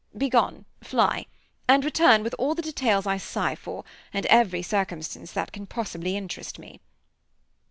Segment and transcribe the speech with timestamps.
[0.17, 0.65] Begone!
[0.81, 1.27] fly!
[1.67, 6.17] and return with all the details I sigh for, and every circumstance that can possibly
[6.17, 6.81] interest me."